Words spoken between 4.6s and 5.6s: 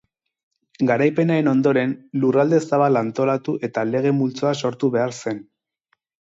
sortu behar zen.